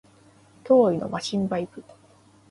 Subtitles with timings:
[0.63, 1.83] 脅威のマシンバイブ